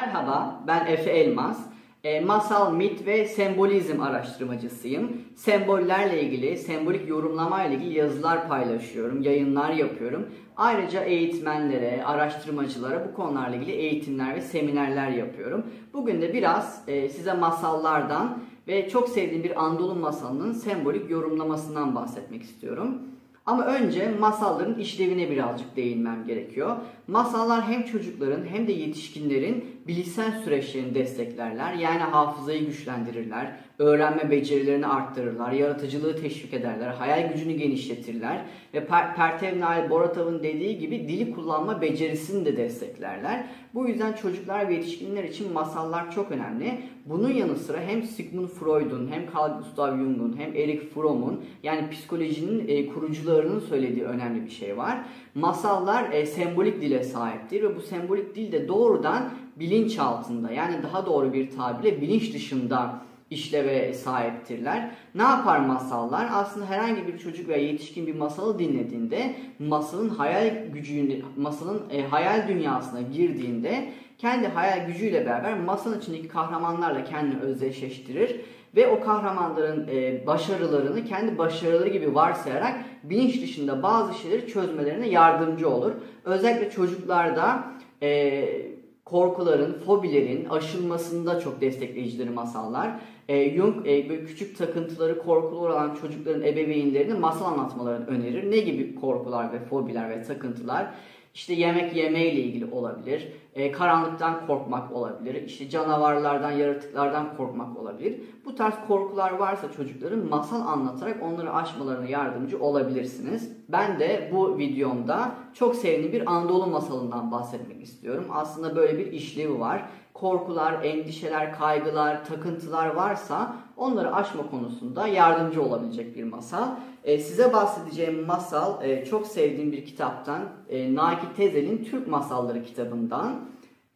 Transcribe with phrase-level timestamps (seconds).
[0.00, 1.60] Merhaba, ben Efe Elmas.
[2.04, 5.12] E, masal, mit ve sembolizm araştırmacısıyım.
[5.34, 10.26] Sembollerle ilgili, sembolik yorumlamayla ilgili yazılar paylaşıyorum, yayınlar yapıyorum.
[10.56, 15.66] Ayrıca eğitmenlere, araştırmacılara bu konularla ilgili eğitimler ve seminerler yapıyorum.
[15.92, 18.38] Bugün de biraz e, size masallardan
[18.68, 22.98] ve çok sevdiğim bir Anadolu masalının sembolik yorumlamasından bahsetmek istiyorum.
[23.46, 26.76] Ama önce masalların işlevine birazcık değinmem gerekiyor.
[27.08, 31.74] Masallar hem çocukların hem de yetişkinlerin bilişsel süreçlerini desteklerler.
[31.74, 39.60] Yani hafızayı güçlendirirler, öğrenme becerilerini arttırırlar, yaratıcılığı teşvik ederler, hayal gücünü genişletirler ve per Pertev
[39.60, 43.46] Nail Boratov'un dediği gibi dili kullanma becerisini de desteklerler.
[43.74, 46.78] Bu yüzden çocuklar ve yetişkinler için masallar çok önemli.
[47.06, 52.68] Bunun yanı sıra hem Sigmund Freud'un hem Carl Gustav Jung'un hem Erich Fromm'un yani psikolojinin
[52.68, 54.98] e, kurucularının söylediği önemli bir şey var.
[55.34, 61.06] Masallar e, sembolik dile sahiptir ve bu sembolik dil de doğrudan bilinç altında yani daha
[61.06, 64.90] doğru bir tabirle bilinç dışında işleve sahiptirler.
[65.14, 66.28] Ne yapar masallar?
[66.32, 72.48] Aslında herhangi bir çocuk veya yetişkin bir masalı dinlediğinde masalın hayal gücünü, masalın e, hayal
[72.48, 78.40] dünyasına girdiğinde kendi hayal gücüyle beraber masanın içindeki kahramanlarla kendini özdeşleştirir
[78.76, 85.70] ve o kahramanların e, başarılarını kendi başarıları gibi varsayarak bilinç dışında bazı şeyleri çözmelerine yardımcı
[85.70, 85.92] olur.
[86.24, 87.64] Özellikle çocuklarda
[88.02, 88.71] e,
[89.12, 93.00] korkuların, fobilerin aşılmasında çok destekleyicileri masallar.
[93.28, 98.50] E, Jung e, küçük takıntıları, korkuları olan çocukların ebeveynlerine masal anlatmalarını önerir.
[98.50, 100.94] Ne gibi korkular ve fobiler ve takıntılar?
[101.34, 103.32] İşte yemek yeme ile ilgili olabilir.
[103.54, 105.42] E, karanlıktan korkmak olabilir.
[105.42, 108.20] İşte canavarlardan, yaratıklardan korkmak olabilir.
[108.44, 113.52] Bu tarz korkular varsa çocukların masal anlatarak onları aşmalarına yardımcı olabilirsiniz.
[113.68, 118.26] Ben de bu videomda çok sevdiğim bir Anadolu masalından bahsetmek istiyorum.
[118.30, 119.88] Aslında böyle bir işlevi var
[120.22, 126.68] korkular, endişeler, kaygılar, takıntılar varsa onları aşma konusunda yardımcı olabilecek bir masal.
[127.04, 133.40] E, size bahsedeceğim masal e, çok sevdiğim bir kitaptan, e, Naki Tezel'in Türk Masalları kitabından.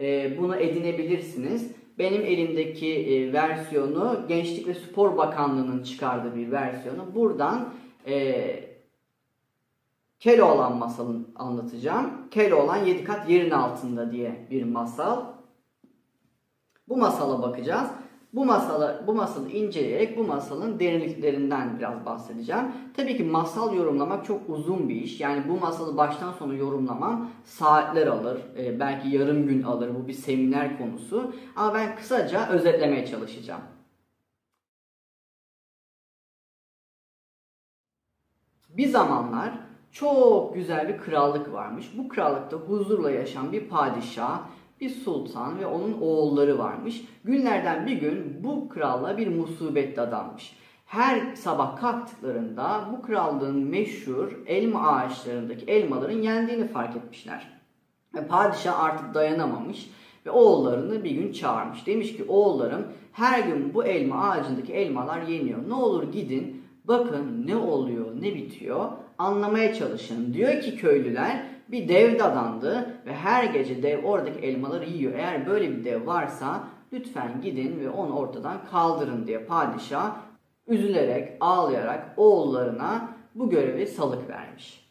[0.00, 1.72] E, bunu edinebilirsiniz.
[1.98, 7.14] Benim elimdeki e, versiyonu Gençlik ve Spor Bakanlığı'nın çıkardığı bir versiyonu.
[7.14, 7.68] Buradan
[8.06, 8.76] e,
[10.20, 12.10] Keloğlan masalını anlatacağım.
[12.30, 15.35] Keloğlan 7 kat yerin altında diye bir masal.
[16.88, 17.90] Bu masala bakacağız.
[18.34, 22.64] Bu masalı, bu masalı inceleyerek bu masalın derinliklerinden biraz bahsedeceğim.
[22.96, 25.20] Tabii ki masal yorumlamak çok uzun bir iş.
[25.20, 28.40] Yani bu masalı baştan sona yorumlamam saatler alır.
[28.58, 29.94] E, belki yarım gün alır.
[29.94, 31.34] Bu bir seminer konusu.
[31.56, 33.62] Ama ben kısaca özetlemeye çalışacağım.
[38.68, 39.52] Bir zamanlar
[39.92, 41.92] çok güzel bir krallık varmış.
[41.98, 44.40] Bu krallıkta huzurla yaşayan bir padişah
[44.80, 47.04] bir sultan ve onun oğulları varmış.
[47.24, 50.56] Günlerden bir gün bu kralla bir musibet dadanmış.
[50.86, 57.48] Her sabah kalktıklarında bu krallığın meşhur elma ağaçlarındaki elmaların yendiğini fark etmişler.
[58.14, 59.90] Ve padişah artık dayanamamış
[60.26, 61.86] ve oğullarını bir gün çağırmış.
[61.86, 65.68] Demiş ki oğullarım her gün bu elma ağacındaki elmalar yeniyor.
[65.68, 70.34] Ne olur gidin bakın ne oluyor ne bitiyor anlamaya çalışın.
[70.34, 75.12] Diyor ki köylüler bir dev dadandı ve her gece dev oradaki elmaları yiyor.
[75.14, 80.16] Eğer böyle bir dev varsa lütfen gidin ve onu ortadan kaldırın diye padişah
[80.66, 84.86] üzülerek, ağlayarak oğullarına bu görevi salık vermiş.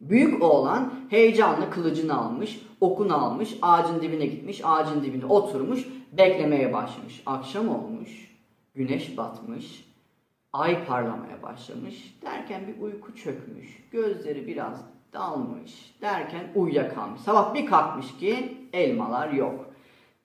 [0.00, 7.22] Büyük oğlan heyecanla kılıcını almış, okunu almış, ağacın dibine gitmiş, ağacın dibine oturmuş, beklemeye başlamış.
[7.26, 8.36] Akşam olmuş,
[8.74, 9.84] güneş batmış,
[10.52, 12.18] ay parlamaya başlamış.
[12.22, 17.20] Derken bir uyku çökmüş, gözleri biraz dalmış derken uyuyakalmış.
[17.20, 19.72] Sabah bir kalkmış ki elmalar yok.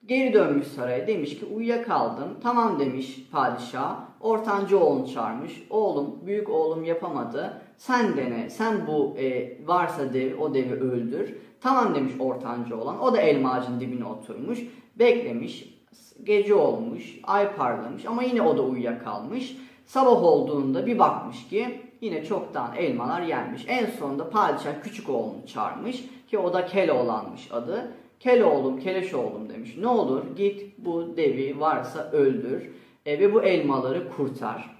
[0.06, 2.40] Geri dönmüş saraya demiş ki uyuyakaldım.
[2.42, 3.96] Tamam demiş padişah.
[4.20, 5.62] Ortancı oğlunu çağırmış.
[5.70, 7.62] Oğlum büyük oğlum yapamadı.
[7.76, 8.50] Sen dene.
[8.50, 11.34] Sen bu e, varsa dev o devi öldür.
[11.60, 13.00] Tamam demiş ortancı olan.
[13.00, 14.58] O da elma ağacının dibine oturmuş.
[14.98, 15.77] Beklemiş.
[16.24, 17.18] Gece olmuş.
[17.22, 19.56] Ay parlamış ama yine o da uyuyakalmış.
[19.86, 23.64] Sabah olduğunda bir bakmış ki yine çoktan elmalar yenmiş.
[23.68, 27.92] En sonunda padişah küçük oğlunu çağırmış ki o da Keloğlan'mış adı.
[28.20, 29.76] Keloğlum, Keleş oğlum demiş.
[29.80, 32.70] Ne olur git bu devi varsa öldür
[33.06, 34.78] e, ve bu elmaları kurtar.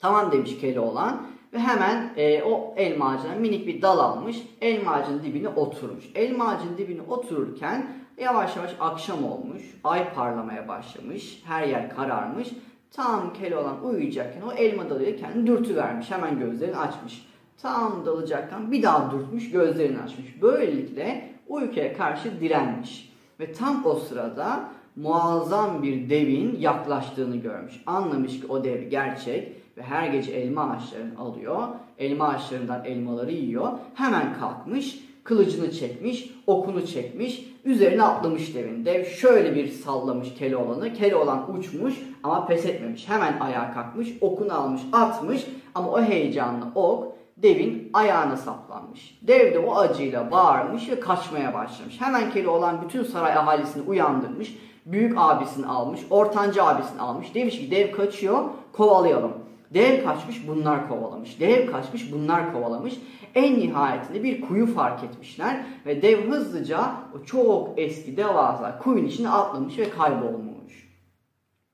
[0.00, 4.42] Tamam demiş Keloğlan ve hemen e, o elma ağacına minik bir dal almış.
[4.60, 6.04] Elma ağacının dibine oturmuş.
[6.14, 9.62] Elma ağacının dibine otururken yavaş yavaş akşam olmuş.
[9.84, 11.42] Ay parlamaya başlamış.
[11.46, 12.48] Her yer kararmış.
[12.90, 16.10] Tam Keloğlan uyuyacakken o elma dalıyla kendini dürtüvermiş.
[16.10, 17.26] Hemen gözlerini açmış.
[17.62, 20.42] Tam dalacakken bir daha dürtmüş gözlerini açmış.
[20.42, 23.12] Böylelikle uykuya karşı direnmiş.
[23.40, 27.82] Ve tam o sırada muazzam bir devin yaklaştığını görmüş.
[27.86, 31.68] Anlamış ki o dev gerçek ve her gece elma ağaçlarını alıyor.
[31.98, 33.72] Elma ağaçlarından elmaları yiyor.
[33.94, 38.84] Hemen kalkmış, kılıcını çekmiş, okunu çekmiş, üzerine atlamış devin.
[38.84, 40.92] Dev şöyle bir sallamış Keloğlan'ı.
[40.92, 43.08] Keloğlan uçmuş ama pes etmemiş.
[43.08, 49.18] Hemen ayağa kalkmış, okunu almış, atmış ama o heyecanlı ok devin ayağına saplanmış.
[49.22, 52.00] Dev de o acıyla bağırmış ve kaçmaya başlamış.
[52.00, 54.56] Hemen Keloğlan bütün saray ahalisini uyandırmış.
[54.86, 57.34] Büyük abisini almış, ortanca abisini almış.
[57.34, 59.32] Demiş ki dev kaçıyor, kovalayalım.
[59.74, 61.40] Dev kaçmış, bunlar kovalamış.
[61.40, 62.94] Dev kaçmış, bunlar kovalamış.
[63.36, 69.28] En nihayetinde bir kuyu fark etmişler ve dev hızlıca o çok eski devasa kuyunun içine
[69.28, 70.88] atlamış ve kaybolmuş.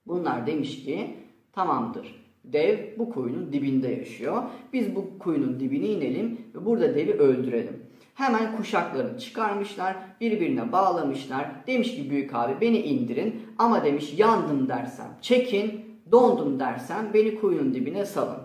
[0.06, 1.16] Bunlar demiş ki
[1.52, 2.22] tamamdır.
[2.44, 4.42] Dev bu kuyunun dibinde yaşıyor.
[4.72, 7.82] Biz bu kuyunun dibine inelim ve burada devi öldürelim.
[8.14, 11.50] Hemen kuşaklarını çıkarmışlar, birbirine bağlamışlar.
[11.66, 15.80] Demiş ki büyük abi beni indirin ama demiş yandım dersem çekin,
[16.12, 18.38] dondum dersem beni kuyunun dibine salın.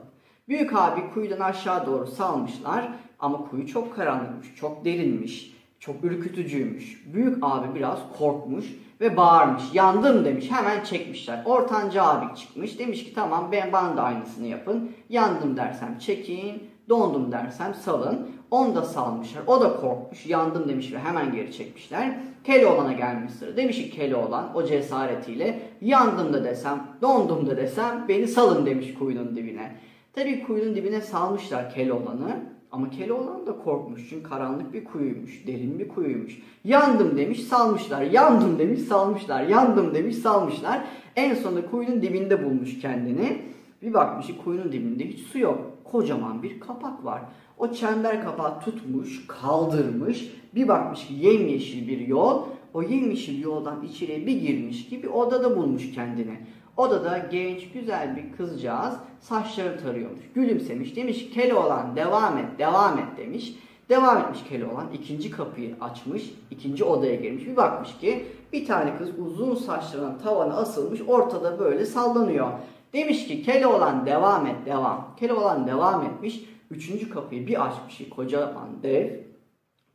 [0.47, 7.03] Büyük abi kuyudan aşağı doğru salmışlar ama kuyu çok karanlıkmış, çok derinmiş, çok ürkütücüymüş.
[7.13, 8.65] Büyük abi biraz korkmuş
[9.01, 9.63] ve bağırmış.
[9.73, 10.51] Yandım demiş.
[10.51, 11.41] Hemen çekmişler.
[11.45, 12.79] Ortanca abi çıkmış.
[12.79, 14.91] Demiş ki tamam ben bana da aynısını yapın.
[15.09, 16.63] Yandım dersem çekin.
[16.89, 18.29] Dondum dersem salın.
[18.51, 19.43] Onu da salmışlar.
[19.47, 20.25] O da korkmuş.
[20.25, 22.19] Yandım demiş ve hemen geri çekmişler.
[22.43, 23.57] Keloğlan'a gelmiş sıra.
[23.57, 29.35] Demiş ki Keloğlan o cesaretiyle yandım da desem, dondum da desem beni salın demiş kuyunun
[29.35, 29.75] dibine.
[30.13, 32.56] Tabii kuyunun dibine salmışlar Keloğlan'ı.
[32.77, 36.41] Ama Keloğlan da korkmuş çünkü karanlık bir kuyuymuş, derin bir kuyuymuş.
[36.63, 40.83] Yandım demiş salmışlar, yandım demiş salmışlar, yandım demiş salmışlar.
[41.15, 43.41] En sonunda kuyunun dibinde bulmuş kendini.
[43.81, 45.59] Bir bakmış ki kuyunun dibinde hiç su yok.
[45.83, 47.21] Kocaman bir kapak var.
[47.57, 50.31] O çember kapağı tutmuş, kaldırmış.
[50.55, 52.43] Bir bakmış ki yemyeşil bir yol.
[52.73, 56.37] O yemyeşil yoldan içeriye bir girmiş gibi odada bulmuş kendini.
[56.77, 60.21] Odada genç güzel bir kızcağız saçları tarıyormuş.
[60.35, 63.55] Gülümsemiş demiş Keloğlan devam et devam et demiş.
[63.89, 67.45] Devam etmiş Keloğlan ikinci kapıyı açmış ikinci odaya girmiş.
[67.45, 72.47] Bir bakmış ki bir tane kız uzun saçlarının tavana asılmış ortada böyle sallanıyor.
[72.93, 75.15] Demiş ki Keloğlan devam et devam.
[75.19, 76.43] Keloğlan devam etmiş.
[76.71, 79.27] Üçüncü kapıyı bir açmış kocaman dev.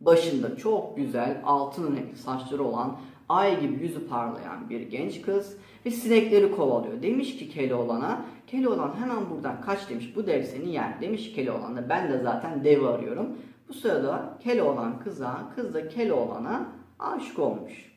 [0.00, 2.96] Başında çok güzel altın renkli saçları olan
[3.28, 7.02] ay gibi yüzü parlayan bir genç kız ve sinekleri kovalıyor.
[7.02, 11.00] Demiş ki Keloğlan'a, Keloğlan hemen buradan kaç demiş bu dev seni yer.
[11.00, 13.26] Demiş Keloğlan ben de zaten devi arıyorum.
[13.68, 16.66] Bu sırada Keloğlan kıza, kız da Keloğlan'a
[16.98, 17.92] aşık olmuş.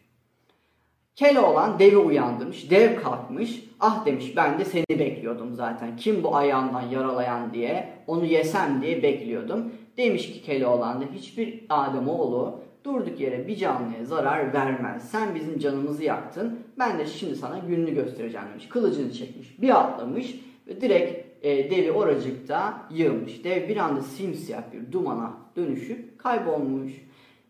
[1.16, 3.64] Keloğlan devi uyandırmış, dev kalkmış.
[3.80, 5.98] Ah demiş ben de seni bekliyordum zaten.
[5.98, 9.72] Kim bu ayağından yaralayan diye, onu yesem diye bekliyordum.
[9.98, 15.10] Demiş ki Keloğlan da hiçbir Ademoğlu durduk yere bir canlıya zarar vermez.
[15.10, 16.60] Sen bizim canımızı yaktın.
[16.80, 18.70] Ben de şimdi sana gününü göstereceğim demiş.
[18.70, 19.62] Kılıcını çekmiş.
[19.62, 23.44] Bir atlamış ve direkt e, devi oracıkta yığmış.
[23.44, 26.92] Dev bir anda simsiyah bir dumana dönüşüp kaybolmuş.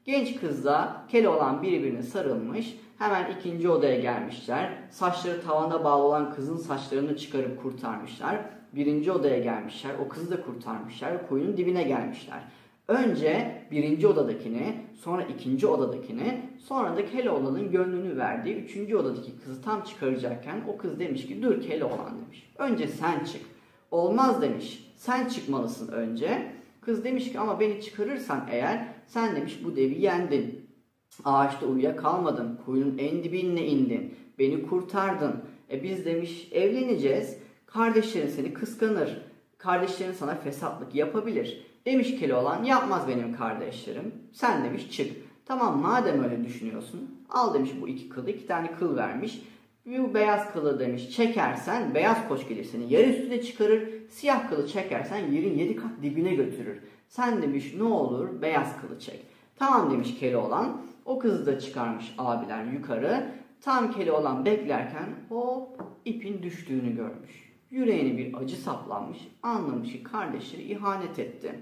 [0.06, 2.78] Genç kızla Keloğlan birbirine sarılmış.
[2.98, 4.74] Hemen ikinci odaya gelmişler.
[4.90, 8.38] Saçları tavanda bağlı olan kızın saçlarını çıkarıp kurtarmışlar.
[8.74, 9.92] Birinci odaya gelmişler.
[10.06, 11.28] O kızı da kurtarmışlar.
[11.28, 12.40] Kuyunun dibine gelmişler.
[12.88, 19.84] Önce birinci odadakini, sonra ikinci odadakini, sonra da Keloğlan'ın gönlünü verdiği üçüncü odadaki kızı tam
[19.84, 22.52] çıkaracakken o kız demiş ki dur Keloğlan demiş.
[22.58, 23.42] Önce sen çık.
[23.92, 24.94] Olmaz demiş.
[24.96, 26.52] Sen çıkmalısın önce.
[26.82, 30.70] Kız demiş ki ama beni çıkarırsan eğer sen demiş bu devi yendin.
[31.26, 32.60] Ağaçta uyuyakalmadın.
[32.66, 34.16] Kuyunun en dibine indin.
[34.40, 35.36] Beni kurtardın.
[35.72, 37.38] E biz demiş evleneceğiz.
[37.66, 39.22] Kardeşlerin seni kıskanır.
[39.58, 41.75] Kardeşlerin sana fesatlık yapabilir.
[41.86, 44.14] Demiş Keloğlan yapmaz benim kardeşlerim.
[44.34, 45.12] Sen demiş çık.
[45.46, 49.42] Tamam madem öyle düşünüyorsun al demiş bu iki kılı iki tane kıl vermiş.
[49.86, 53.90] Bu beyaz kılı demiş çekersen beyaz koç gelir seni yer üstüne çıkarır.
[54.10, 56.78] Siyah kılı çekersen yerin yedi kat dibine götürür.
[57.08, 59.26] Sen demiş ne olur beyaz kılı çek.
[59.56, 60.82] Tamam demiş Keloğlan.
[61.06, 63.32] O kızı da çıkarmış abiler yukarı.
[63.62, 67.54] Tam Keloğlan beklerken hop ipin düştüğünü görmüş.
[67.72, 69.18] Yüreğine bir acı saplanmış.
[69.44, 71.56] Anlamış ki kardeşleri ihanet etti.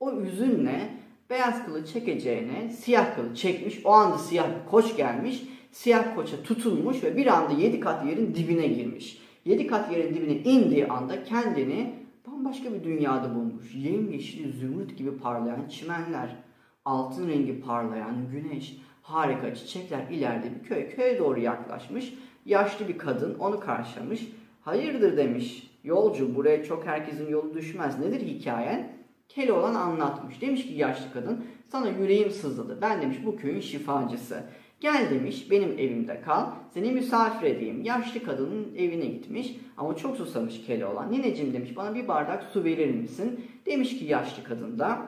[0.00, 0.90] O üzünle
[1.30, 3.80] beyaz kılı çekeceğine siyah kılı çekmiş.
[3.84, 5.42] O anda siyah bir koç gelmiş.
[5.72, 9.18] Siyah koça tutulmuş ve bir anda yedi kat yerin dibine girmiş.
[9.44, 11.94] Yedi kat yerin dibine indiği anda kendini
[12.26, 13.74] bambaşka bir dünyada bulmuş.
[13.74, 16.36] Yemyeşil zümrüt gibi parlayan çimenler,
[16.84, 20.88] altın rengi parlayan güneş, harika çiçekler ileride bir köy.
[20.88, 22.14] Köye doğru yaklaşmış.
[22.46, 24.28] Yaşlı bir kadın onu karşılamış.
[24.62, 25.70] Hayırdır demiş.
[25.84, 27.98] Yolcu buraya çok herkesin yolu düşmez.
[27.98, 28.93] Nedir hikayen?
[29.34, 30.40] Keloğlan anlatmış.
[30.40, 32.78] Demiş ki yaşlı kadın sana yüreğim sızladı.
[32.82, 34.42] Ben demiş bu köyün şifacısı.
[34.80, 36.46] Gel demiş benim evimde kal.
[36.74, 37.82] Seni misafir edeyim.
[37.82, 41.12] Yaşlı kadının evine gitmiş ama çok susamış Keloğlan.
[41.12, 43.44] Nineciğim demiş bana bir bardak su verir misin?
[43.66, 44.98] Demiş ki yaşlı kadın da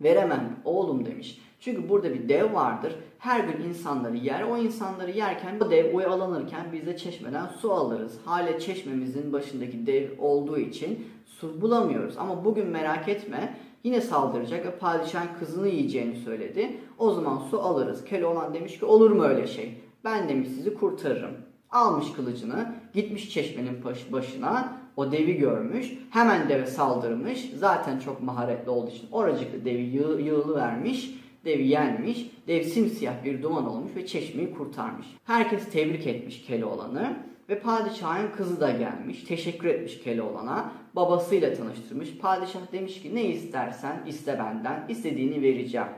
[0.00, 1.40] veremem oğlum demiş.
[1.60, 2.96] Çünkü burada bir dev vardır.
[3.18, 4.42] Her gün insanları yer.
[4.42, 8.18] O insanları yerken bu dev oyalanırken biz de çeşmeden su alırız.
[8.24, 11.06] Hale çeşmemizin başındaki dev olduğu için
[11.42, 12.18] bulamıyoruz.
[12.18, 16.76] Ama bugün merak etme yine saldıracak ve padişahın kızını yiyeceğini söyledi.
[16.98, 18.04] O zaman su alırız.
[18.04, 19.80] Keloğlan demiş ki olur mu öyle şey?
[20.04, 21.30] Ben demiş sizi kurtarırım.
[21.70, 27.50] Almış kılıcını, gitmiş çeşmenin başına, o devi görmüş, hemen deve saldırmış.
[27.54, 31.10] Zaten çok maharetli olduğu için oracıkta devi yığ, yığılı vermiş,
[31.44, 35.06] devi yenmiş, dev simsiyah bir duman olmuş ve çeşmeyi kurtarmış.
[35.24, 37.16] Herkes tebrik etmiş Keloğlan'ı
[37.48, 42.18] ve padişahın kızı da gelmiş, teşekkür etmiş Keloğlan'a, babasıyla tanıştırmış.
[42.18, 45.88] Padişah demiş ki ne istersen iste benden, istediğini vereceğim.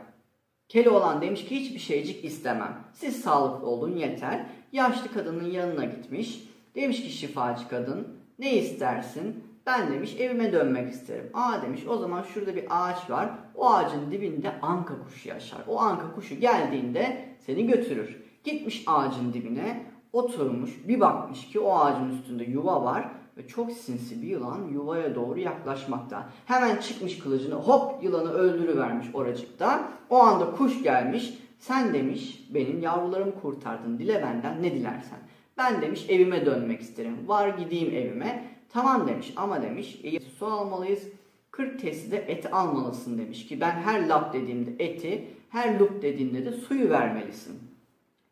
[0.68, 2.84] Keloğlan demiş ki hiçbir şeycik istemem.
[2.92, 4.46] Siz sağlıklı olun yeter.
[4.72, 6.44] Yaşlı kadının yanına gitmiş.
[6.74, 9.44] Demiş ki şifacı kadın ne istersin?
[9.66, 11.30] Ben demiş evime dönmek isterim.
[11.34, 13.30] Aa demiş o zaman şurada bir ağaç var.
[13.54, 15.60] O ağacın dibinde anka kuşu yaşar.
[15.68, 18.16] O anka kuşu geldiğinde seni götürür.
[18.44, 24.22] Gitmiş ağacın dibine oturmuş bir bakmış ki o ağacın üstünde yuva var ve çok sinsi
[24.22, 26.28] bir yılan yuvaya doğru yaklaşmakta.
[26.46, 29.88] Hemen çıkmış kılıcını hop yılanı öldürüvermiş oracıkta.
[30.10, 35.18] O anda kuş gelmiş sen demiş benim yavrularımı kurtardın dile benden ne dilersen.
[35.58, 37.28] Ben demiş evime dönmek isterim.
[37.28, 38.44] Var gideyim evime.
[38.72, 41.02] Tamam demiş ama demiş e, su almalıyız.
[41.50, 46.44] 40 testi de et almalısın demiş ki ben her lap dediğimde eti, her lup dediğinde
[46.44, 47.58] de suyu vermelisin.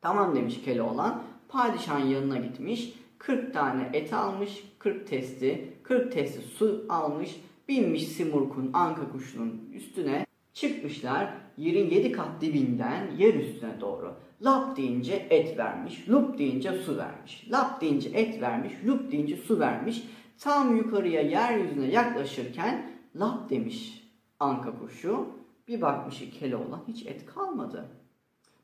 [0.00, 1.22] Tamam demiş Keloğlan.
[1.48, 2.92] Padişahın yanına gitmiş.
[3.18, 10.26] 40 tane et almış, 40 testi, 40 testi su almış, binmiş Simurg'un anka kuşunun üstüne
[10.52, 14.14] çıkmışlar yerin 7 kat dibinden yer üstüne doğru.
[14.44, 17.48] Lap deyince et vermiş, lup deyince su vermiş.
[17.50, 20.02] Lap deyince et vermiş, lup deyince su vermiş.
[20.38, 24.08] Tam yukarıya yeryüzüne yaklaşırken lap demiş
[24.40, 25.26] anka kuşu.
[25.68, 27.88] Bir bakmış Keloğlan hiç et kalmadı.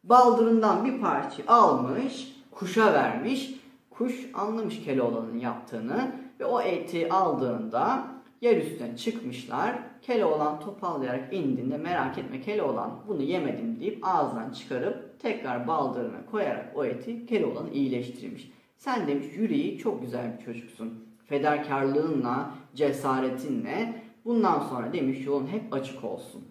[0.04, 3.54] Baldırından bir parça almış, kuşa vermiş.
[4.02, 8.06] Kuş anlamış Keloğlan'ın yaptığını ve o eti aldığında
[8.40, 9.78] yer üstüne çıkmışlar.
[10.02, 16.84] Keloğlan topallayarak indiğinde merak etme Keloğlan bunu yemedim deyip ağzından çıkarıp tekrar baldırına koyarak o
[16.84, 18.52] eti Keloğlan iyileştirmiş.
[18.76, 21.04] Sen demiş yüreği çok güzel bir çocuksun.
[21.24, 26.44] Fedakarlığınla, cesaretinle bundan sonra demiş yolun hep açık olsun.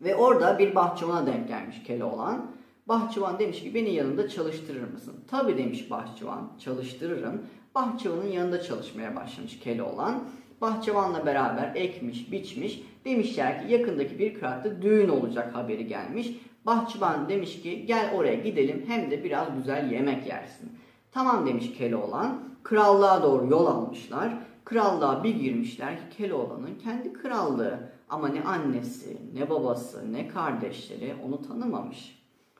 [0.00, 2.57] Ve orada bir bahçıvana denk gelmiş Keloğlan.
[2.88, 5.14] Bahçıvan demiş ki beni yanında çalıştırır mısın?
[5.30, 7.42] Tabi demiş bahçıvan çalıştırırım.
[7.74, 10.24] Bahçıvanın yanında çalışmaya başlamış Keloğlan.
[10.60, 12.82] Bahçıvanla beraber ekmiş, biçmiş.
[13.04, 16.28] Demişler ki yakındaki bir kıraatta düğün olacak haberi gelmiş.
[16.66, 20.72] Bahçıvan demiş ki gel oraya gidelim hem de biraz güzel yemek yersin.
[21.12, 22.40] Tamam demiş Keloğlan.
[22.62, 24.34] Krallığa doğru yol almışlar.
[24.64, 27.78] Krallığa bir girmişler ki Keloğlan'ın kendi krallığı.
[28.08, 32.17] Ama ne annesi, ne babası, ne kardeşleri onu tanımamış.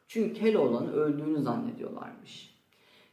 [0.09, 2.55] Çünkü Keloğlan'ın öldüğünü zannediyorlarmış.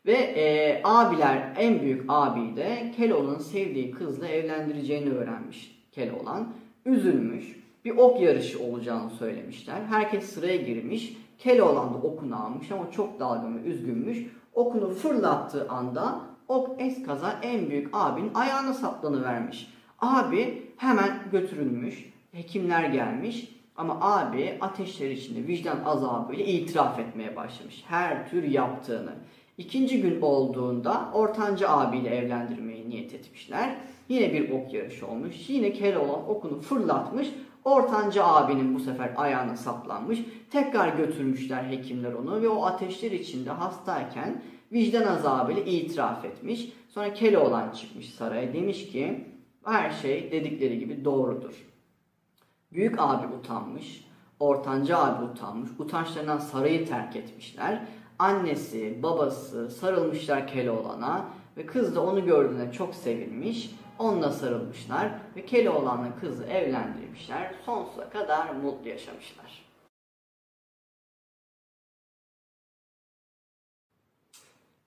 [0.05, 6.53] Ve e, abiler en büyük abi de Keloğlan'ın sevdiği kızla evlendireceğini öğrenmiş Keloğlan.
[6.85, 7.65] Üzülmüş.
[7.85, 9.81] Bir ok yarışı olacağını söylemişler.
[9.89, 11.17] Herkes sıraya girmiş.
[11.39, 14.25] Keloğlan da okunu almış ama çok dalgın ve üzgünmüş.
[14.53, 19.73] Okunu fırlattığı anda ok eskaza en büyük abinin ayağına saplanıvermiş.
[19.99, 22.13] Abi hemen götürülmüş.
[22.31, 23.54] Hekimler gelmiş.
[23.77, 27.83] Ama abi ateşler içinde vicdan azabıyla itiraf etmeye başlamış.
[27.87, 29.13] Her tür yaptığını.
[29.57, 33.75] İkinci gün olduğunda ortanca abiyle evlendirmeyi niyet etmişler.
[34.09, 35.49] Yine bir ok yarışı olmuş.
[35.49, 37.27] Yine Keloğlan okunu fırlatmış.
[37.63, 40.19] Ortanca abinin bu sefer ayağına saplanmış.
[40.51, 44.41] Tekrar götürmüşler hekimler onu ve o ateşler içinde hastayken
[44.71, 46.69] vicdan azabıyla itiraf etmiş.
[46.89, 49.25] Sonra Keloğlan çıkmış saraya demiş ki
[49.65, 51.74] her şey dedikleri gibi doğrudur.
[52.75, 54.07] Büyük abi utanmış,
[54.39, 57.81] ortanca abi utanmış, utançlarından sarayı terk etmişler.
[58.19, 61.25] Annesi, babası sarılmışlar Keloğlan'a
[61.57, 63.75] ve kız da onu gördüğünde çok sevinmiş.
[63.99, 67.55] Onunla sarılmışlar ve Keloğlan'la kızı evlendirmişler.
[67.65, 69.65] Sonsuza kadar mutlu yaşamışlar.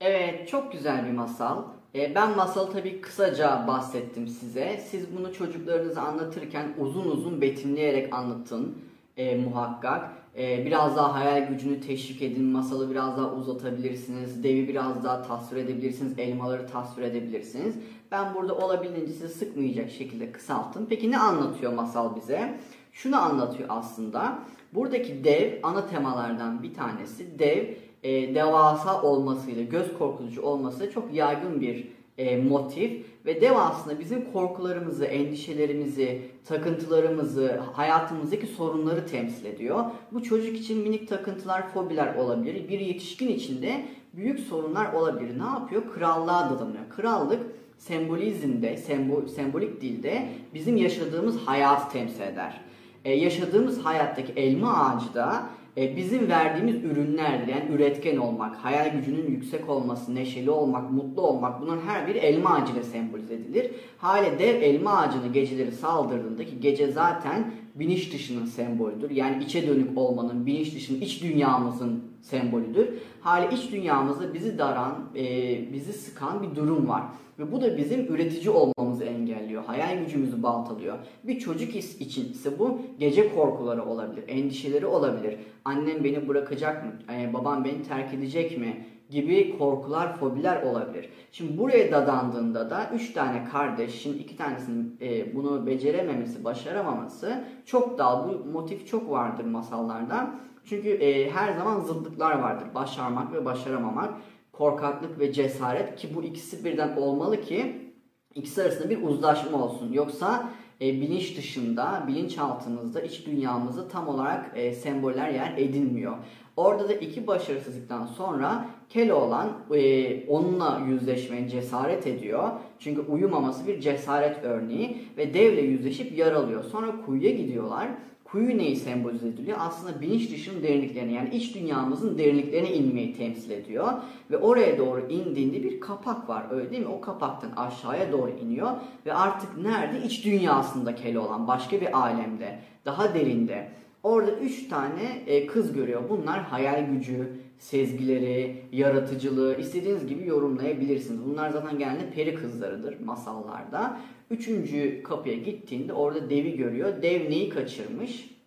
[0.00, 1.64] Evet, çok güzel bir masal.
[1.94, 4.80] E, ben masalı tabii kısaca bahsettim size.
[4.90, 8.78] Siz bunu çocuklarınıza anlatırken uzun uzun betimleyerek anlatın
[9.16, 10.10] e, muhakkak.
[10.38, 15.56] E, biraz daha hayal gücünü teşvik edin, masalı biraz daha uzatabilirsiniz, devi biraz daha tasvir
[15.56, 17.74] edebilirsiniz, elmaları tasvir edebilirsiniz.
[18.10, 20.86] Ben burada olabildiğince sizi sıkmayacak şekilde kısalttım.
[20.88, 22.58] Peki ne anlatıyor masal bize?
[22.92, 24.38] Şunu anlatıyor aslında.
[24.74, 27.38] Buradaki dev ana temalardan bir tanesi.
[27.38, 27.66] Dev
[28.02, 31.88] e, devasa olmasıyla, göz korkutucu olması çok yaygın bir
[32.18, 33.54] e, motif ve dev
[34.00, 39.84] bizim korkularımızı, endişelerimizi, takıntılarımızı, hayatımızdaki sorunları temsil ediyor.
[40.12, 42.68] Bu çocuk için minik takıntılar, fobiler olabilir.
[42.68, 45.38] Bir yetişkin için de büyük sorunlar olabilir.
[45.38, 45.82] Ne yapıyor?
[45.94, 46.88] Krallığa dadanıyor.
[46.96, 47.42] Krallık
[47.78, 52.60] sembolizmde, sembol, sembolik dilde bizim yaşadığımız hayatı temsil eder.
[53.04, 55.46] Ee, yaşadığımız hayattaki elma ağacı da
[55.78, 57.48] e, bizim verdiğimiz ürünlerdir.
[57.48, 62.50] Yani üretken olmak, hayal gücünün yüksek olması, neşeli olmak, mutlu olmak bunların her biri elma
[62.50, 63.70] ağacıyla sembolize edilir.
[63.98, 69.10] Hale dev elma ağacını geceleri saldırdığında ki gece zaten bilinç dışının sembolüdür.
[69.10, 72.88] Yani içe dönük olmanın, bilinç dışının, iç dünyamızın sembolüdür.
[73.20, 77.02] Hali iç dünyamızda bizi daran, e, bizi sıkan bir durum var.
[77.38, 79.64] Ve bu da bizim üretici olmamızı engelliyor.
[79.64, 80.98] Hayal gücümüzü baltalıyor.
[81.24, 85.36] Bir çocuk için ise bu gece korkuları olabilir, endişeleri olabilir.
[85.64, 86.92] Annem beni bırakacak mı?
[87.14, 88.84] E, babam beni terk edecek mi?
[89.10, 91.08] Gibi korkular, fobiler olabilir.
[91.32, 98.28] Şimdi buraya dadandığında da üç tane kardeşin iki tanesinin e, bunu becerememesi, başaramaması çok dal.
[98.28, 100.30] Bu motif çok vardır masallarda.
[100.64, 102.74] Çünkü e, her zaman zıtlıklar vardır.
[102.74, 104.14] Başarmak ve başaramamak
[104.52, 107.92] korkaklık ve cesaret ki bu ikisi birden olmalı ki
[108.34, 109.92] ikisi arasında bir uzlaşma olsun.
[109.92, 110.50] Yoksa
[110.80, 116.16] e, bilinç dışında, bilinçaltımızda, iç dünyamızda tam olarak e, semboller yer edinmiyor.
[116.58, 122.50] Orada da iki başarısızlıktan sonra Keloğlan e, onunla yüzleşmeye cesaret ediyor.
[122.78, 126.64] Çünkü uyumaması bir cesaret örneği ve devle yüzleşip yaralıyor.
[126.64, 127.88] Sonra kuyuya gidiyorlar.
[128.24, 129.58] Kuyu neyi sembolize ediliyor?
[129.60, 133.92] Aslında bilinç dışının derinliklerini yani iç dünyamızın derinliklerine inmeyi temsil ediyor.
[134.30, 136.92] Ve oraya doğru indiğinde bir kapak var öyle değil mi?
[136.98, 138.70] O kapaktan aşağıya doğru iniyor
[139.06, 140.04] ve artık nerede?
[140.04, 143.68] İç dünyasında olan başka bir alemde, daha derinde.
[144.02, 146.02] Orada üç tane e, kız görüyor.
[146.08, 151.24] Bunlar hayal gücü, sezgileri, yaratıcılığı istediğiniz gibi yorumlayabilirsiniz.
[151.26, 154.00] Bunlar zaten genelde peri kızlarıdır masallarda.
[154.30, 157.02] Üçüncü kapıya gittiğinde orada devi görüyor.
[157.02, 158.38] Dev neyi kaçırmış?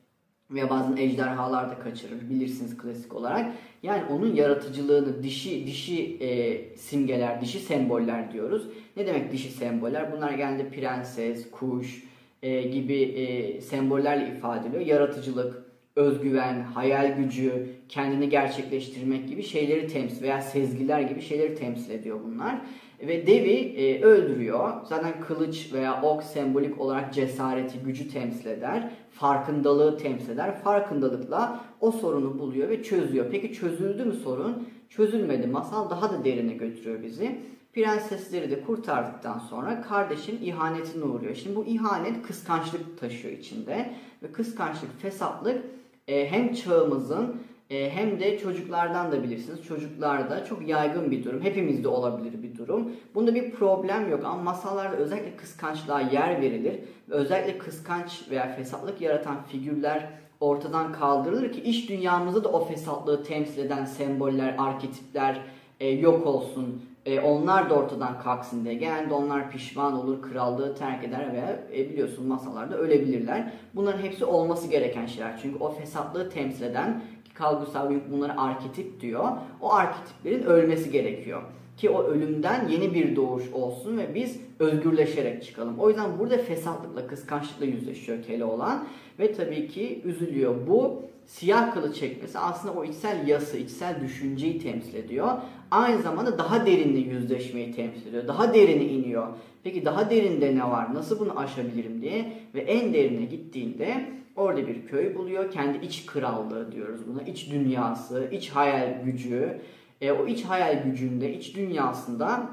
[0.52, 3.52] Veya bazen ejderhalar da kaçırır bilirsiniz klasik olarak.
[3.84, 8.68] Yani onun yaratıcılığını dişi dişi e, simgeler, dişi semboller diyoruz.
[8.98, 10.12] Ne demek dişi semboller?
[10.12, 12.04] Bunlar genelde prenses, kuş
[12.44, 14.86] e, gibi e, sembollerle ifade ediliyor.
[14.86, 15.64] Yaratıcılık,
[15.96, 22.62] özgüven, hayal gücü, kendini gerçekleştirmek gibi şeyleri temsil veya sezgiler gibi şeyleri temsil ediyor bunlar.
[23.08, 24.72] Ve devi e, öldürüyor.
[24.86, 28.90] Zaten kılıç veya ok sembolik olarak cesareti, gücü temsil eder.
[29.12, 30.56] Farkındalığı temsil eder.
[30.56, 33.26] Farkındalıkla o sorunu buluyor ve çözüyor.
[33.32, 34.68] Peki çözüldü mü sorun?
[34.90, 35.48] Çözülmedi.
[35.48, 37.38] Masal daha da derine götürüyor bizi.
[37.74, 41.36] Prensesleri de kurtardıktan sonra kardeşin ihanetine uğruyor.
[41.36, 43.94] Şimdi bu ihanet kıskançlık taşıyor içinde.
[44.24, 45.64] Ve kıskançlık, fesatlık
[46.08, 47.36] e, hem çağımızın
[47.70, 49.64] e, hem de çocuklardan da bilirsiniz.
[49.64, 51.42] Çocuklarda çok yaygın bir durum.
[51.42, 52.92] Hepimizde olabilir bir durum.
[53.16, 56.80] Bunda bir problem yok ama masallarda özellikle kıskançlığa yer verilir.
[57.10, 63.24] Ve özellikle kıskanç veya fesatlık yaratan figürler ortadan kaldırılır ki iş dünyamızda da o fesatlığı
[63.24, 65.42] temsil eden semboller, arketipler
[65.80, 66.82] e, yok olsun.
[67.06, 68.74] E, onlar da ortadan kalksın diye.
[68.74, 73.54] Genelde onlar pişman olur, krallığı terk eder veya e, biliyorsun masalarda ölebilirler.
[73.76, 75.40] Bunların hepsi olması gereken şeyler.
[75.42, 77.04] Çünkü o fesatlığı temsil eden
[77.42, 79.30] Carl Gustav Jung bunlara arketip diyor.
[79.62, 81.42] O arketiplerin ölmesi gerekiyor.
[81.78, 85.80] Ki o ölümden yeni bir doğuş olsun ve biz özgürleşerek çıkalım.
[85.80, 88.88] O yüzden burada fesatlıkla, kıskançlıkla yüzleşiyor Keloğlan.
[89.20, 90.56] Ve tabii ki üzülüyor.
[90.68, 95.38] Bu siyah kılı çekmesi aslında o içsel yası, içsel düşünceyi temsil ediyor.
[95.72, 98.28] Aynı zamanda daha derinle yüzleşmeyi temsil ediyor.
[98.28, 99.28] Daha derine iniyor.
[99.64, 100.94] Peki daha derinde ne var?
[100.94, 104.06] Nasıl bunu aşabilirim diye ve en derine gittiğinde
[104.36, 105.52] orada bir köy buluyor.
[105.52, 107.22] Kendi iç krallığı diyoruz buna.
[107.22, 109.62] İç dünyası, iç hayal gücü.
[110.02, 112.50] E, o iç hayal gücünde, iç dünyasında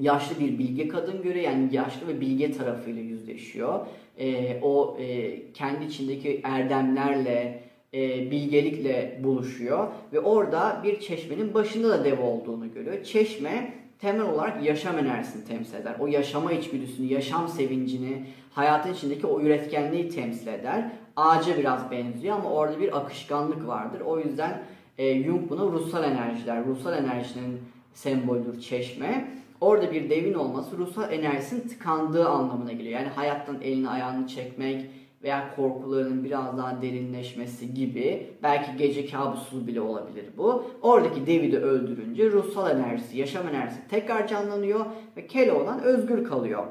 [0.00, 1.44] yaşlı bir bilge kadın görüyor.
[1.44, 3.86] Yani yaşlı ve bilge tarafıyla yüzleşiyor.
[4.18, 7.62] E, o e, kendi içindeki erdemlerle,
[7.94, 13.04] e, bilgelikle buluşuyor ve orada bir çeşmenin başında da dev olduğunu görüyor.
[13.04, 15.96] Çeşme temel olarak yaşam enerjisini temsil eder.
[16.00, 20.90] O yaşama içgüdüsünü, yaşam sevincini, hayatın içindeki o üretkenliği temsil eder.
[21.16, 24.00] Ağaca biraz benziyor ama orada bir akışkanlık vardır.
[24.00, 24.62] O yüzden
[24.98, 27.60] e, Jung buna ruhsal enerjiler, ruhsal enerjinin
[27.94, 29.28] sembolüdür çeşme.
[29.60, 33.00] Orada bir devin olması ruhsal enerjisinin tıkandığı anlamına geliyor.
[33.00, 34.86] Yani hayattan elini ayağını çekmek,
[35.22, 40.64] veya korkularının biraz daha derinleşmesi gibi belki gece kabusu bile olabilir bu.
[40.82, 46.64] Oradaki devi de öldürünce ruhsal enerjisi, yaşam enerjisi tekrar canlanıyor ve Keloğlan özgür kalıyor.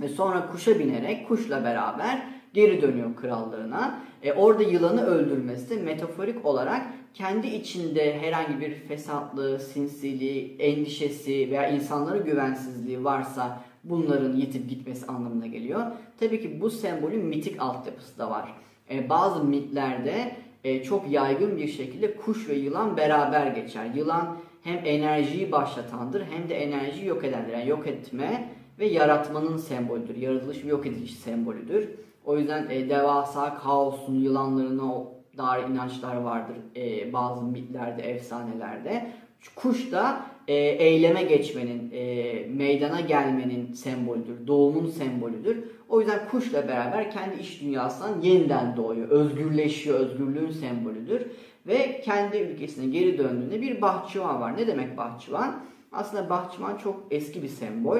[0.00, 2.22] Ve sonra kuşa binerek kuşla beraber
[2.52, 3.98] geri dönüyor krallığına.
[4.22, 6.82] E, orada yılanı öldürmesi metaforik olarak
[7.14, 15.46] kendi içinde herhangi bir fesatlığı, sinsiliği, endişesi veya insanlara güvensizliği varsa bunların yitip gitmesi anlamına
[15.46, 15.80] geliyor.
[16.20, 18.54] Tabii ki bu sembolün mitik altyapısı da var.
[18.90, 23.86] E, bazı mitlerde e, çok yaygın bir şekilde kuş ve yılan beraber geçer.
[23.94, 27.52] Yılan hem enerjiyi başlatandır hem de enerjiyi yok edendir.
[27.52, 30.16] Yani yok etme ve yaratmanın sembolüdür.
[30.16, 31.88] Yaratılış ve yok ediliş sembolüdür.
[32.24, 34.92] O yüzden e, devasa kaosun yılanlarına
[35.38, 39.10] dair inançlar vardır e, bazı mitlerde, efsanelerde.
[39.56, 45.64] Kuş da e, eyleme geçmenin, e, meydana gelmenin sembolüdür, doğumun sembolüdür.
[45.88, 51.22] O yüzden kuşla beraber kendi iş dünyasından yeniden doğuyor, özgürleşiyor, özgürlüğün sembolüdür.
[51.66, 54.56] Ve kendi ülkesine geri döndüğünde bir bahçıvan var.
[54.56, 55.62] Ne demek bahçıvan?
[55.92, 57.98] Aslında bahçıvan çok eski bir sembol.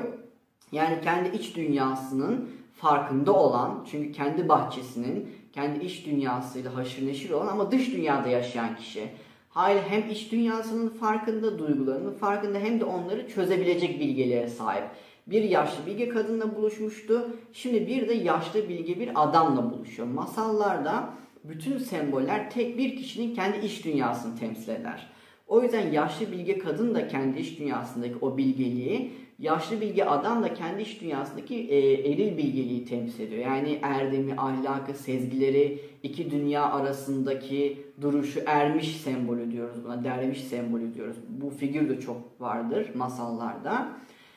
[0.73, 7.47] Yani kendi iç dünyasının farkında olan, çünkü kendi bahçesinin, kendi iç dünyasıyla haşır neşir olan
[7.47, 9.09] ama dış dünyada yaşayan kişi.
[9.57, 14.85] Hayır hem iç dünyasının farkında, duygularının farkında hem de onları çözebilecek bilgeliğe sahip.
[15.27, 17.31] Bir yaşlı bilge kadınla buluşmuştu.
[17.53, 20.09] Şimdi bir de yaşlı bilge bir adamla buluşuyor.
[20.09, 21.11] Masallarda
[21.45, 25.11] bütün semboller tek bir kişinin kendi iç dünyasını temsil eder.
[25.49, 30.55] O yüzden yaşlı bilge kadın da kendi iç dünyasındaki o bilgeliği, yaşlı bilge adam da
[30.55, 33.42] kendi iç dünyasındaki e, eril bilgeliği temsil ediyor.
[33.42, 40.05] Yani erdemi, ahlakı, sezgileri, iki dünya arasındaki duruşu ermiş sembolü diyoruz buna.
[40.05, 41.16] Derviş sembolü diyoruz.
[41.29, 43.88] Bu figür de çok vardır masallarda.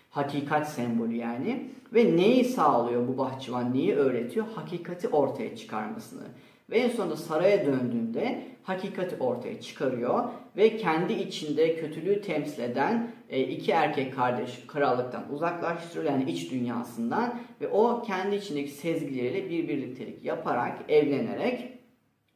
[0.10, 1.70] Hakikat sembolü yani.
[1.94, 3.74] Ve neyi sağlıyor bu bahçıvan?
[3.74, 4.46] Neyi öğretiyor?
[4.56, 6.24] Hakikati ortaya çıkarmasını.
[6.72, 10.24] Ve en sonunda saraya döndüğünde hakikati ortaya çıkarıyor
[10.58, 17.40] ve kendi içinde kötülüğü temsil eden e, iki erkek kardeş krallıktan uzaklaştırıyor yani iç dünyasından
[17.62, 21.80] ve o kendi içindeki sezgileriyle bir birliktelik yaparak evlenerek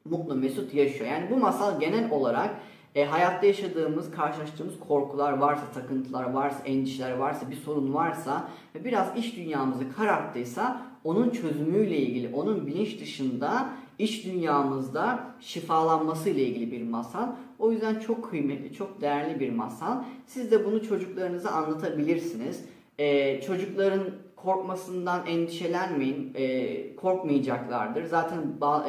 [0.06, 1.10] mutlu mesut yaşıyor.
[1.10, 2.56] Yani bu masal genel olarak
[2.96, 9.18] e, hayatta yaşadığımız, karşılaştığımız korkular varsa, takıntılar varsa, endişeler varsa, bir sorun varsa ve biraz
[9.18, 13.70] iç dünyamızı kararttıysa onun çözümüyle ilgili, onun bilinç dışında
[14.00, 17.28] iç dünyamızda şifalanması ile ilgili bir masal.
[17.60, 20.04] O yüzden çok kıymetli, çok değerli bir masal.
[20.26, 22.66] Siz de bunu çocuklarınıza anlatabilirsiniz.
[23.00, 24.04] Ee, çocukların
[24.44, 26.32] korkmasından endişelenmeyin.
[26.36, 28.04] E, korkmayacaklardır.
[28.04, 28.40] Zaten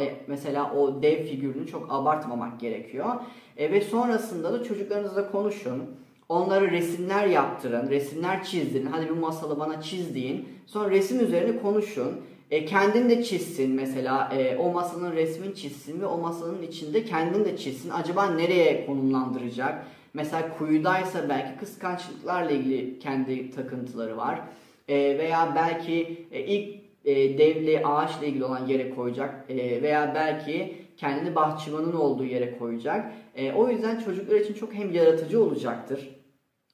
[0.00, 3.14] e, mesela o dev figürünü çok abartmamak gerekiyor.
[3.56, 5.82] E, ve sonrasında da çocuklarınızla konuşun.
[6.28, 8.86] Onlara resimler yaptırın, resimler çizdirin.
[8.86, 10.48] Hadi bu masalı bana çiz deyin.
[10.66, 12.12] Sonra resim üzerine konuşun.
[12.50, 17.44] E, kendin de çizsin mesela e, o masanın resmini çizsin ve o masanın içinde kendin
[17.44, 17.90] de çizsin.
[17.90, 19.86] Acaba nereye konumlandıracak?
[20.14, 24.40] Mesela kuyudaysa belki kıskançlıklarla ilgili kendi takıntıları var.
[24.88, 30.74] E, veya belki e, ilk e, devle ağaçla ilgili olan yere koyacak e, veya belki
[30.96, 33.12] kendini bahçıvanın olduğu yere koyacak.
[33.34, 36.23] E, o yüzden çocuklar için çok hem yaratıcı olacaktır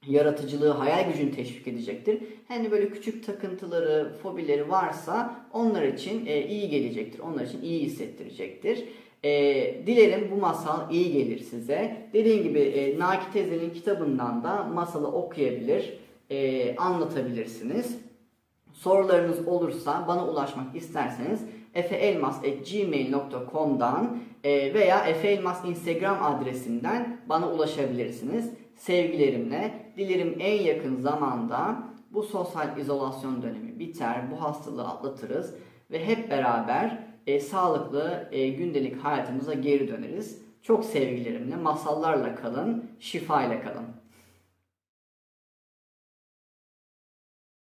[0.06, 2.22] yaratıcılığı, hayal gücünü teşvik edecektir.
[2.48, 7.18] Hani böyle küçük takıntıları, fobileri varsa onlar için e, iyi gelecektir.
[7.18, 8.84] Onlar için iyi hissettirecektir.
[9.24, 9.30] E,
[9.86, 12.08] dilerim bu masal iyi gelir size.
[12.12, 15.98] Dediğim gibi e, Naki teyzenin kitabından da masalı okuyabilir,
[16.30, 17.98] e, anlatabilirsiniz.
[18.72, 21.40] Sorularınız olursa bana ulaşmak isterseniz
[21.74, 28.50] efeelmas.gmail.com'dan e, veya efeelmas Instagram adresinden bana ulaşabilirsiniz
[28.80, 35.54] sevgilerimle dilerim en yakın zamanda bu sosyal izolasyon dönemi biter, bu hastalığı atlatırız
[35.90, 40.42] ve hep beraber e, sağlıklı e, gündelik hayatımıza geri döneriz.
[40.62, 43.86] Çok sevgilerimle, masallarla kalın, şifayla kalın.